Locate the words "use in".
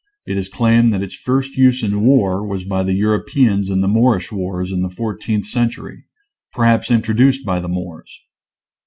1.57-2.01